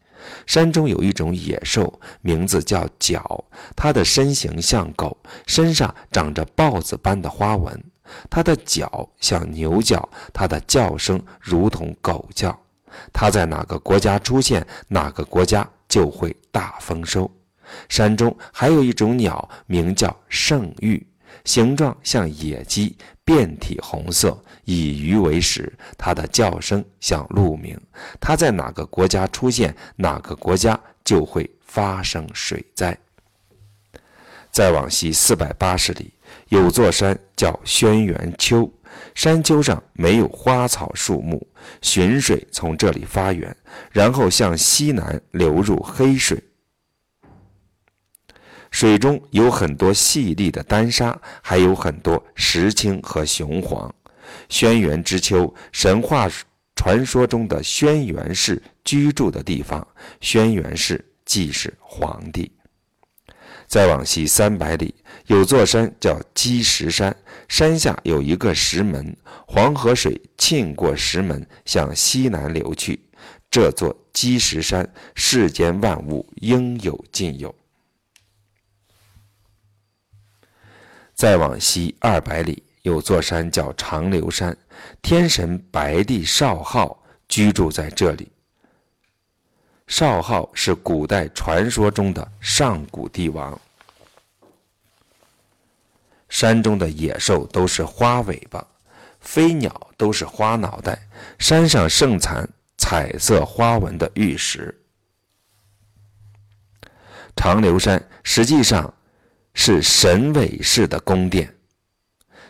[0.46, 7.82] 山中有一种野兽，名字叫角，它的身形像狗，身上长着豹子般的花纹。
[8.28, 12.58] 它的角像牛角，它的叫声如同狗叫。
[13.12, 17.30] 它在哪个国家出现，哪个国家就会大丰收。
[17.88, 21.06] 山中还有一种鸟，名叫圣玉。
[21.44, 25.72] 形状像野鸡，遍体红色，以鱼为食。
[25.96, 27.78] 它的叫声像鹿鸣。
[28.20, 32.96] 它在哪个国家出现，哪个国家就会发生水灾。
[34.50, 36.12] 再往西四百八十里，
[36.48, 38.70] 有座山叫轩辕丘，
[39.14, 41.46] 山丘上没有花草树木，
[41.80, 43.56] 浔水从这里发源，
[43.90, 46.42] 然后向西南流入黑水。
[48.72, 53.94] 水中有很多细粒的丹砂，还有很多石青和雄黄。
[54.48, 56.28] 轩辕之丘，神话
[56.74, 59.86] 传说中的轩辕氏居住的地方。
[60.20, 62.50] 轩辕氏即是皇帝。
[63.68, 64.94] 再往西三百里，
[65.26, 67.14] 有座山叫积石山，
[67.48, 69.14] 山下有一个石门，
[69.46, 72.98] 黄河水沁过石门，向西南流去。
[73.50, 77.54] 这座积石山，世间万物应有尽有。
[81.22, 84.56] 再往西二百里，有座山叫长留山，
[85.00, 88.28] 天神白帝少昊居住在这里。
[89.86, 93.56] 少昊是古代传说中的上古帝王。
[96.28, 98.66] 山中的野兽都是花尾巴，
[99.20, 101.08] 飞鸟都是花脑袋。
[101.38, 104.76] 山上盛产彩色花纹的玉石。
[107.36, 108.92] 长留山实际上。
[109.54, 111.52] 是神尾氏的宫殿。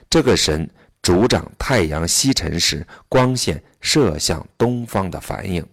[0.09, 0.69] 这个神
[1.01, 5.67] 主掌太阳西沉时光线射向东方的反应。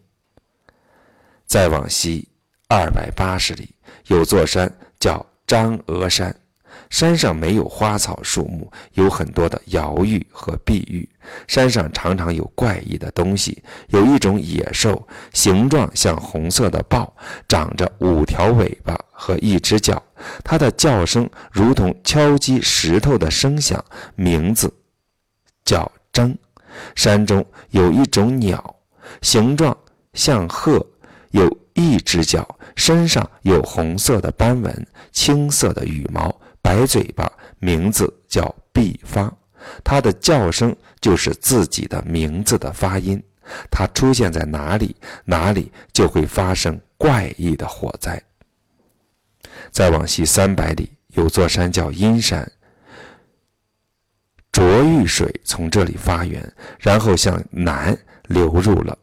[1.45, 2.27] 再往西
[2.67, 3.73] 二百八十里，
[4.07, 6.36] 有座山叫张峨山，
[6.89, 11.07] 山上没有花草树木，有很多的摇玉和碧玉。
[11.47, 17.15] 山上常常有怪异的东西，有一种野兽，形状像红色的豹，
[17.47, 20.01] 长着五条尾巴和一只脚，
[20.43, 23.84] 它的叫声如同敲击石头的声响，
[24.15, 24.74] 名字
[25.63, 26.36] 叫铮。
[26.95, 28.76] 山中有一种鸟，
[29.22, 29.76] 形状
[30.13, 30.86] 像鹤，
[31.32, 36.34] 有一只脚，身上有红色的斑纹，青色的羽毛。
[36.61, 39.34] 白嘴巴，名字叫毕发，
[39.84, 43.22] 它的叫声就是自己的名字的发音。
[43.72, 44.95] 它出现在哪里，
[45.26, 48.22] 哪里就会发生怪异的火灾。
[49.72, 52.49] 再往西三百里，有座山叫阴山，
[54.51, 57.97] 浊玉水从这里发源，然后向南
[58.28, 58.97] 流入了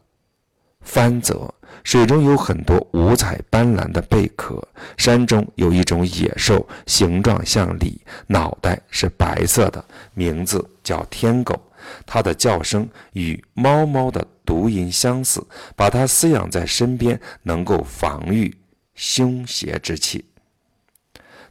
[0.81, 1.53] 番泽。
[1.83, 4.61] 水中有很多五彩斑斓的贝壳，
[4.97, 11.61] 山中有一种野兽，形状像鲤，脑袋是白色的，名字叫天狗。
[12.05, 15.45] 它的叫声与猫猫的读音相似，
[15.75, 18.53] 把它饲养在身边，能够防御
[18.95, 20.25] 凶邪之气。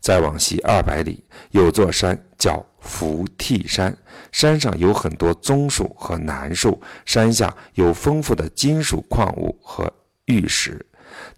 [0.06, 3.92] 再往西二百里，有座山叫伏替山，
[4.30, 9.92] 山上有很多棕树和楠树，山下有丰富的金属矿物和。
[10.26, 10.84] 玉石，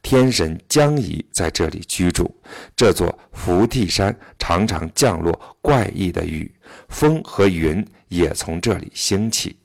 [0.02, 2.30] 天神江夷在这里居住。
[2.76, 6.54] 这座伏替山常常降落怪异的雨，
[6.90, 9.58] 风和云也从这里兴起。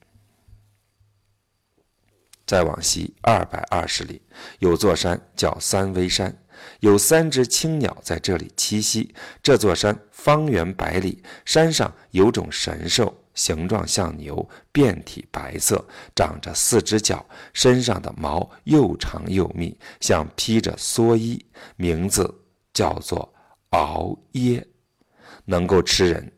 [2.46, 4.22] 再往西二百二十里，
[4.60, 6.34] 有座山叫三危山，
[6.80, 9.14] 有三只青鸟在这里栖息。
[9.42, 13.14] 这座山方圆百里，山上有种神兽。
[13.36, 15.84] 形状像牛，遍体白色，
[16.14, 21.44] 长着四只脚，身上的毛又长又密，像披着蓑衣。
[21.76, 22.32] 名字
[22.76, 23.34] 叫做
[23.72, 24.64] 鳌耶，
[25.46, 26.32] 能够吃人。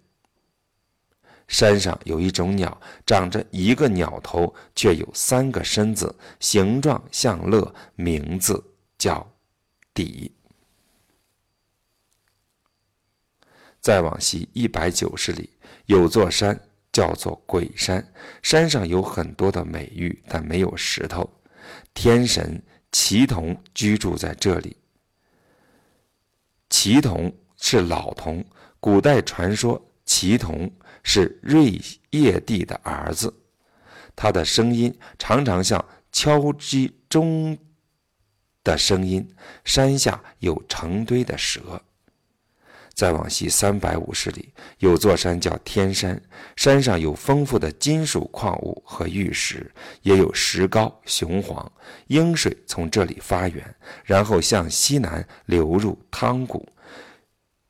[1.50, 8.64] 山上有一种鸟，长着一个鸟头，却有三个身子，形状像乐，名字
[8.98, 9.35] 叫
[9.96, 10.32] 底。
[13.82, 15.50] 再往西一百九十里，
[15.88, 16.56] 有座山。
[16.92, 21.30] 叫做鬼山，山上有很多的美玉，但没有石头。
[21.94, 24.78] 天神祁同居住在这里。
[26.70, 28.42] 祁同是老童，
[28.80, 30.72] 古代传说祁同
[31.04, 31.82] 是瑞
[32.12, 33.34] 业帝的儿子，
[34.16, 35.84] 他的声音常常像
[36.14, 37.58] 敲击钟
[38.66, 39.26] 的声音。
[39.64, 41.82] 山下有成堆的蛇。
[42.94, 46.22] 再往西三百五十里，有座山叫天山，
[46.56, 49.70] 山上有丰富的金属矿物和玉石，
[50.02, 51.70] 也有石膏、雄黄。
[52.08, 56.66] 鹰水从这里发源，然后向西南流入汤谷。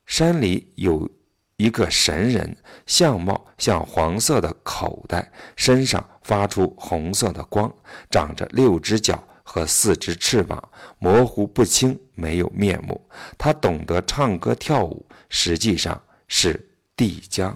[0.06, 1.10] 山里有
[1.58, 7.74] 一个神人，相貌像黄色的口袋，身上发出红色的光，
[8.12, 9.28] 长着六只脚。
[9.48, 10.62] 和四只翅膀
[10.98, 13.00] 模糊不清，没有面目。
[13.38, 16.60] 他懂得唱歌跳舞，实际上是
[16.98, 17.56] 帝江。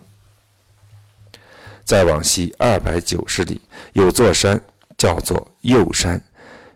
[1.84, 3.60] 再往西二百九十里，
[3.94, 4.62] 有座山
[4.96, 6.24] 叫做右山，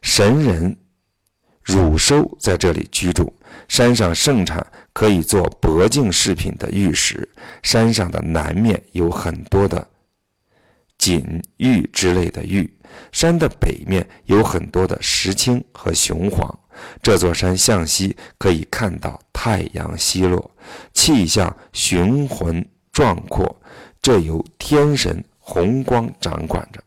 [0.02, 0.76] 神人
[1.62, 3.32] 汝收在这里居住。
[3.68, 7.30] 山上盛产可以做铂净饰品的玉石，
[7.62, 9.88] 山上的南面有很多的
[10.98, 12.72] 锦玉之类的玉。
[13.12, 16.60] 山的北面有很多的石青和雄黄。
[17.02, 20.52] 这座山向西可以看到太阳西落，
[20.94, 23.56] 气象雄浑壮阔。
[24.02, 26.84] 这由天神红光掌管着。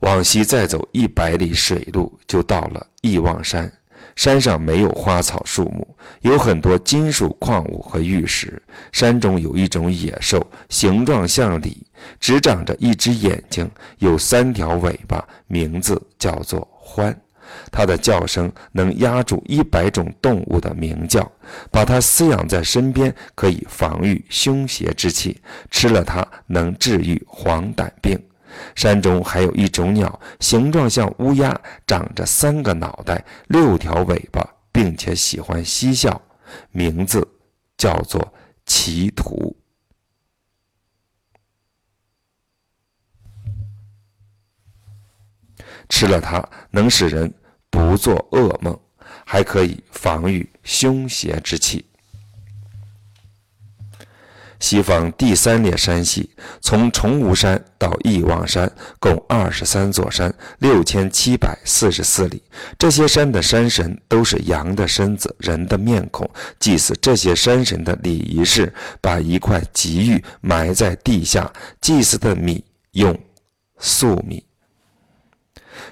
[0.00, 3.70] 往西再走一百里水路，就到了义望山。
[4.16, 5.86] 山上没有花草树木，
[6.22, 8.60] 有很多金属矿物和玉石。
[8.90, 11.86] 山中有一种野兽，形状像鲤，
[12.18, 17.14] 只长着一只眼睛，有三条尾巴，名字叫做獾。
[17.70, 21.30] 它的叫声能压住一百种动物的鸣叫。
[21.70, 25.40] 把它饲养在身边，可以防御凶邪之气。
[25.70, 28.20] 吃了它，能治愈黄疸病。
[28.74, 36.20] 山中还有一种鸟，形状像乌鸦，长着三个脑袋、六条尾巴，并且喜欢嬉笑，
[36.70, 37.26] 名字
[37.76, 38.32] 叫做
[38.64, 39.56] 奇图。
[45.88, 47.32] 吃了它，能使人
[47.70, 48.78] 不做噩梦，
[49.24, 51.84] 还可以防御凶邪之气。
[54.58, 56.30] 西方第三列山系，
[56.60, 62.42] 从崇吾山到义望山，共二十三座山，六千七百四十四里。
[62.78, 66.28] 这些山的山神都是羊的身子、人的面孔。
[66.58, 73.18] 祭祀这些山神的礼仪是把一块吉玉埋在地下，祭祀的米用
[73.78, 74.45] 粟米。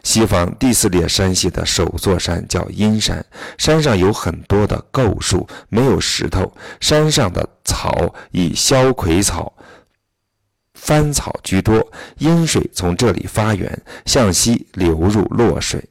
[0.02, 3.24] 西方第四列山系的首座山叫阴山，
[3.58, 6.52] 山上有很多的构树，没有石头。
[6.80, 9.52] 山上的草以萧葵草、
[10.74, 11.86] 番草居多。
[12.18, 15.82] 阴水从这里发源，向西流入洛水。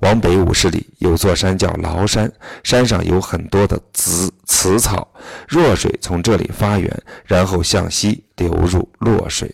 [0.00, 2.30] 往北五十里有座山叫崂山，
[2.62, 5.08] 山上有很多的紫紫草。
[5.48, 9.52] 弱水从这里发源，然后向西流入洛水。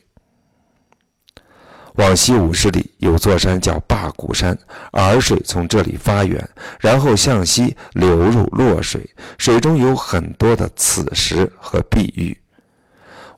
[1.94, 4.58] 往西五十里有座山叫霸谷山，
[4.92, 6.48] 洱水从这里发源，
[6.80, 12.36] 然后向西流入洛水，水中有很多的此石和碧玉。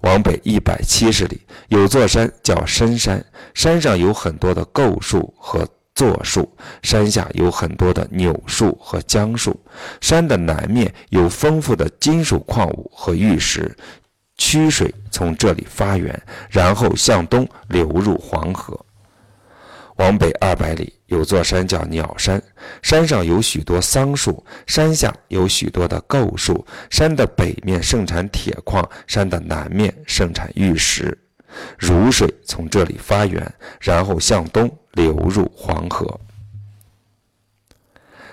[0.00, 6.50] 往北一百七十里有座山叫深山，山上有很多的构树和座树，
[6.82, 9.58] 山下有很多的柳树和姜树。
[10.00, 13.74] 山的南面有丰富的金属矿物和玉石。
[14.36, 18.78] 曲水从这里发源，然后向东流入黄河。
[19.96, 22.42] 往北二百里有座山叫鸟山，
[22.82, 26.66] 山上有许多桑树，山下有许多的构树。
[26.90, 31.16] 山的北面盛产铁矿，山的南面盛产玉石。
[31.78, 36.20] 汝水从这里发源，然后向东流入黄河。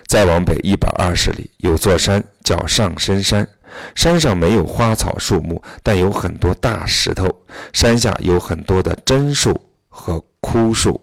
[0.05, 3.47] 再往北一百二十里有座山叫上深山。
[3.95, 7.29] 山上没有花草树木，但有很多大石头。
[7.71, 10.99] 山下有很多的榛树和枯树。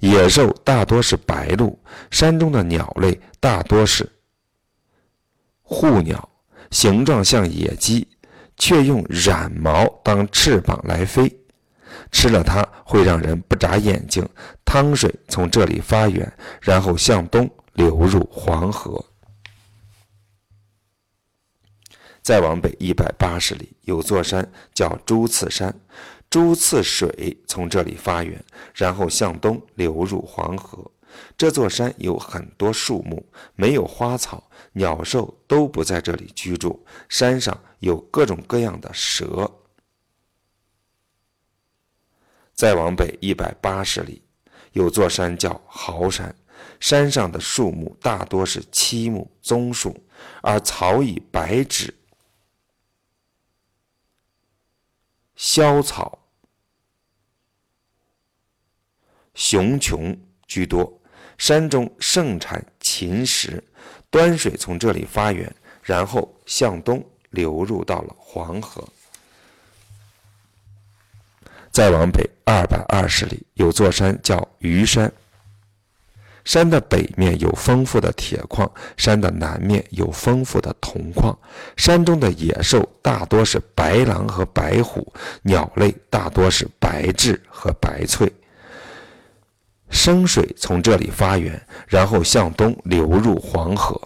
[0.00, 1.78] 野兽大多是白鹭，
[2.10, 4.10] 山中的鸟类大多是
[5.62, 6.28] 护鸟，
[6.70, 8.06] 形状像野鸡，
[8.56, 11.34] 却用染毛当翅膀来飞。
[12.12, 14.28] 吃了它会让人不眨眼睛。
[14.64, 16.30] 汤水从这里发源，
[16.60, 19.02] 然后向东流入黄河。
[22.26, 25.72] 再往北一百八十里，有座山叫朱次山，
[26.28, 30.90] 朱次水从这里发源，然后向东流入黄河。
[31.38, 33.24] 这座山有很多树木，
[33.54, 36.84] 没有花草，鸟兽都不在这里居住。
[37.08, 39.48] 山上有各种各样的蛇。
[42.54, 44.20] 再往北一百八十里，
[44.72, 46.34] 有座山叫豪山，
[46.80, 49.96] 山上的树木大多是漆木、棕树，
[50.42, 51.94] 而草以白纸。
[55.36, 56.18] 萧草、
[59.34, 61.00] 雄琼居多，
[61.36, 63.62] 山中盛产秦石，
[64.10, 68.82] 端水从这里发源，然后向东流入到了黄河。
[71.70, 75.12] 再往北二百二十里，有座山叫虞山。
[76.46, 81.36] 山的北面有丰富的铁矿，山的南面有丰富的铜矿。
[81.76, 88.32] 山中的野兽大多是白狼和白虎，鸟类大多是白雉和白翠。
[89.90, 94.00] 生水从这里发源，然后向东流入黄河。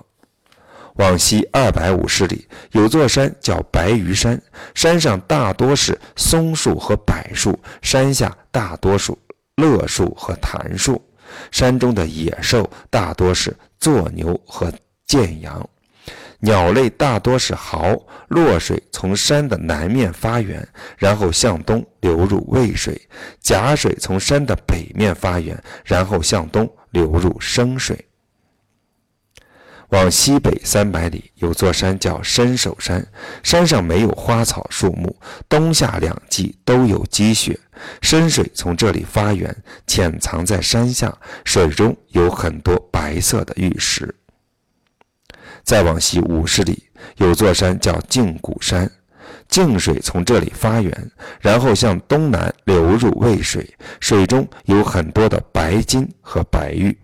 [0.95, 4.41] 往西二百五十里有座山叫白鱼山，
[4.75, 9.19] 山上大多是松树和柏树，山下大多数
[9.57, 11.03] 乐树和檀树。
[11.51, 14.73] 山中的野兽大多是坐牛和
[15.07, 15.69] 见羊，
[16.39, 18.01] 鸟类大多是蚝。
[18.29, 20.67] 洛水从山的南面发源，
[20.97, 22.95] 然后向东流入渭水；
[23.41, 27.99] 甲水从山的北面发源，然后向东流入生水。
[29.91, 33.05] 往西北三百里有座山叫伸手山，
[33.43, 35.15] 山上没有花草树木，
[35.49, 37.59] 冬夏两季都有积雪。
[38.01, 39.55] 深水从这里发源，
[39.87, 44.15] 潜藏在山下，水中有很多白色的玉石。
[45.65, 46.85] 再往西五十里
[47.17, 48.89] 有座山叫镜谷山，
[49.49, 51.11] 镜水从这里发源，
[51.41, 53.69] 然后向东南流入渭水，
[53.99, 56.97] 水中有很多的白金和白玉。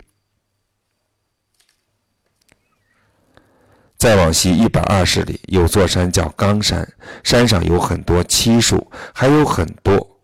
[3.98, 6.86] 再往西一百二十里有座山叫冈山，
[7.24, 10.20] 山上有很多漆树，还有很多。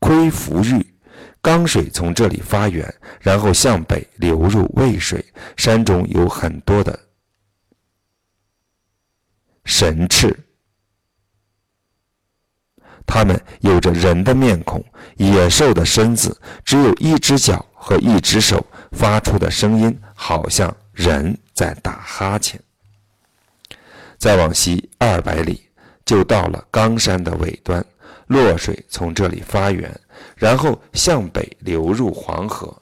[0.00, 0.94] 窥浮玉，
[1.40, 5.24] 冈水从这里发源，然后向北流入渭水。
[5.56, 6.98] 山中有很多的
[9.64, 10.36] 神翅，
[13.06, 14.84] 它们有着人的面孔、
[15.16, 22.60] 野兽的身子，只有一只脚和一只手，发出的声音好像人在打哈欠。
[24.16, 25.60] 再往西二百里，
[26.04, 27.84] 就到了冈山的尾端。
[28.28, 29.92] 洛水从这里发源，
[30.36, 32.72] 然后向北流入黄河。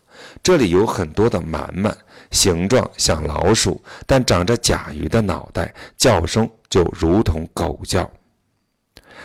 [0.42, 1.96] 这里有很多的蛮蛮，
[2.30, 8.10] 形状像老鼠，但长着甲鱼的脑袋，叫声就如同狗叫。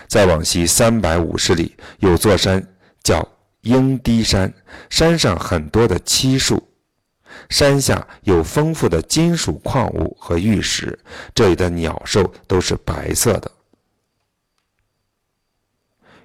[0.08, 2.66] 再往西三百五十里，有座山
[3.04, 3.28] 叫
[3.64, 4.54] 鹰堤山，
[4.89, 6.70] 山上很多的漆树，
[7.52, 10.97] 山下有丰富的金属矿物和玉石，
[11.36, 13.52] 这里的鸟兽都是白色的。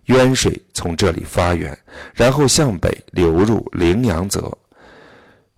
[0.05, 1.77] 渊水从这里发源，
[2.15, 4.57] 然后向北流入羚羊泽。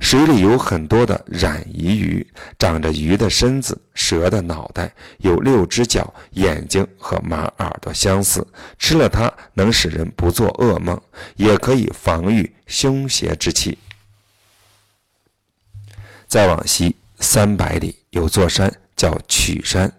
[0.01, 2.27] 水里有很多的染鱼鱼，
[2.59, 8.47] 长着鱼的身子、蛇的脑袋，有六只脚，眼睛和马耳朵相似。
[8.79, 10.99] 吃了它能使人不做噩梦，
[11.37, 13.77] 也可以防御凶邪之气。
[16.29, 19.91] 再往西三百里，有座山叫曲山。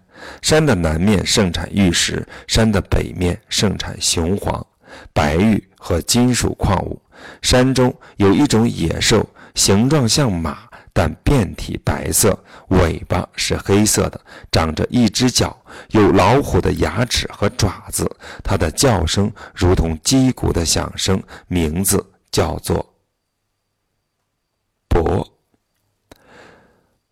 [0.42, 4.64] 山的南面盛产玉石，山的北面盛产雄黄、
[5.12, 7.00] 白玉和金属矿物。
[7.42, 14.20] 山中有一种野兽，形状像马，但遍体白色，尾巴是黑色的，
[14.52, 15.58] 长着一只脚，
[15.88, 18.10] 有老虎的牙齿和爪子。
[18.44, 22.94] 它的叫声如同击鼓的响声，名字叫做
[24.86, 25.26] 伯。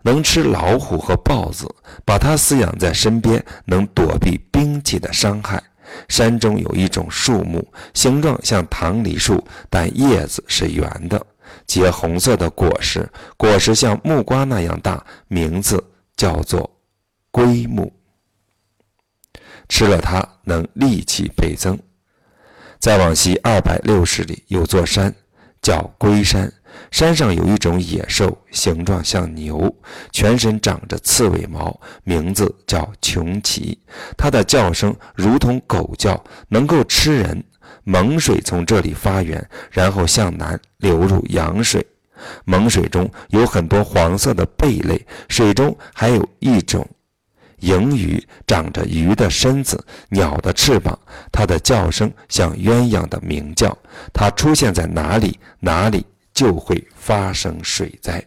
[0.09, 1.69] 能吃老虎和豹子，
[2.03, 5.63] 把它饲养在身边，能躲避兵器的伤害。
[6.09, 11.27] 山中有一种树木，形状像棠梨树，但叶子是圆的，
[11.67, 13.07] 结红色的果实，
[13.37, 15.85] 果实像木瓜那样大，名字
[16.17, 16.71] 叫做
[17.31, 17.93] 龟木。
[19.69, 21.79] 吃了它能力气倍增。
[22.79, 25.15] 再往西二百六十里，有座山
[25.61, 26.51] 叫龟山。
[26.91, 29.75] 山上有一种野兽，形状像牛，
[30.13, 33.79] 全身长着刺尾毛，名字叫穷奇。
[34.17, 37.43] 它的叫声如同狗叫，能够吃人。
[37.85, 41.87] 蒙水从这里发源，然后向南流入羊水。
[42.45, 46.87] 蒙水中有很多黄色的贝类，水中还有一种
[47.61, 50.99] 蝇鱼，长着鱼的身子，鸟的翅膀。
[51.33, 53.77] 它的叫声像鸳鸯的鸣叫。
[54.13, 56.05] 它出现在哪里，哪里。
[56.39, 58.25] 就会发生水灾。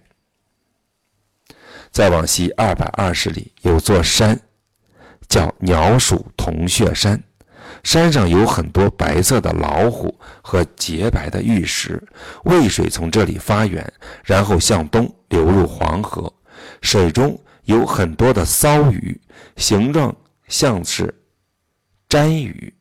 [1.92, 4.38] 再往西二百二十里，有座山，
[5.30, 7.18] 叫鸟鼠铜雀山。
[7.86, 12.04] 山上有很多白色的老虎和洁白的玉石。
[12.44, 13.82] 渭水从这里发源，
[14.26, 16.32] 然后向东流入黄河。
[16.82, 19.18] 水中有很多的骚鱼，
[19.56, 20.14] 形状
[20.50, 21.16] 像是
[22.10, 22.74] 鲇鱼。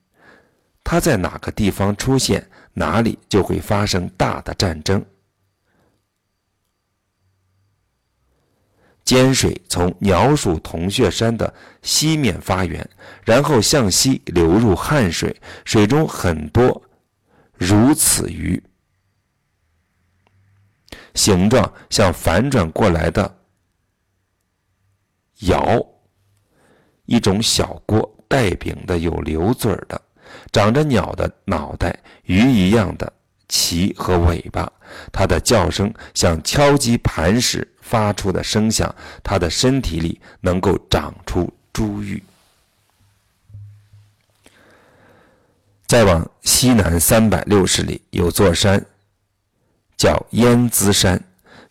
[0.83, 5.01] 它在哪个地方出现，哪里就会发生大的战争。
[9.11, 11.53] 尖水从鸟鼠铜雀山的
[11.83, 12.89] 西面发源，
[13.25, 15.35] 然后向西流入汉水，
[15.65, 16.81] 水中很多
[17.55, 18.63] 如此鱼，
[21.15, 23.37] 形状像反转过来的
[25.41, 25.85] 窑，
[27.07, 30.01] 一种小锅，带柄的，有流嘴的，
[30.53, 33.13] 长着鸟的脑袋，鱼一样的
[33.49, 34.73] 鳍和尾巴，
[35.11, 37.67] 它的叫声像敲击磐石。
[37.91, 42.23] 发出的声响，它的身体里能够长出珠玉。
[45.89, 48.87] 再往西南三百六十里，有座山，
[49.97, 51.21] 叫燕姿山，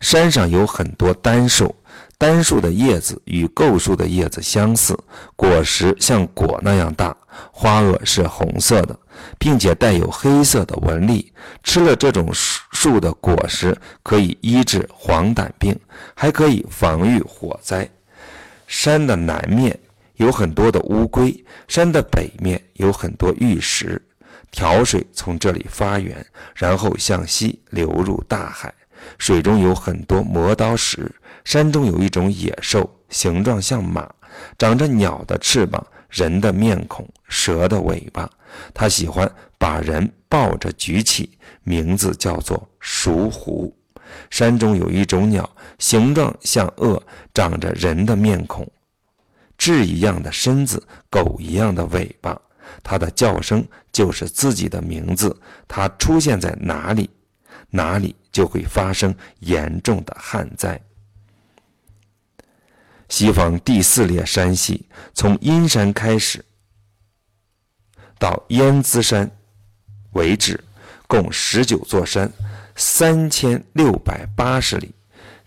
[0.02, 1.74] 山上有很多丹树。
[2.18, 4.94] 丹树的叶子与构树的叶子相似，
[5.36, 7.16] 果实像果那样大，
[7.50, 8.98] 花萼是红色的，
[9.38, 11.32] 并且带有黑色的纹理。
[11.62, 15.78] 吃了这种树的果实，可以医治黄疸病，
[16.14, 17.88] 还可以防御火灾。
[18.66, 19.78] 山的南面
[20.14, 24.00] 有很多的乌龟，山的北面有很多玉石。
[24.52, 28.72] 条水从这里发源，然后向西流入大海，
[29.16, 31.10] 水中有很多磨刀石。
[31.44, 34.08] 山中有一种野兽，形状像马，
[34.58, 38.28] 长着鸟的翅膀、人的面孔、蛇的尾巴。
[38.72, 43.76] 他喜欢把人抱着举起，名字叫做熟狐。
[44.28, 45.48] 山中有一种鸟，
[45.78, 47.00] 形状像鳄，
[47.32, 48.66] 长着人的面孔、
[49.58, 52.40] 雉一样的身子、狗一样的尾巴。
[52.82, 55.36] 它的叫声就是自己的名字。
[55.66, 57.10] 它出现在哪里，
[57.70, 60.80] 哪里就会发生严重的旱灾。
[63.08, 66.44] 西方第四列山系，从阴山开始
[68.20, 69.28] 到燕姿山
[70.12, 70.62] 为止，
[71.08, 72.30] 共十九座山，
[72.76, 74.94] 三千六百八十里。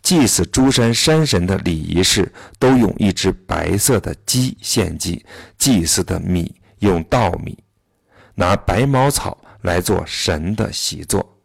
[0.01, 5.24] 祭祀诸山山神的礼仪是，都用一只白色的鸡献祭，
[5.57, 7.57] 祭祀的米用稻米，
[8.34, 11.39] 拿白茅草来做神的习作。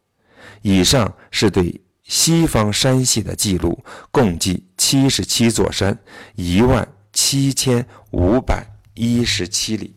[0.62, 5.96] 以上是对西方山系的记录，共计七十七座山，
[6.34, 9.94] 一万七千五百一十七里。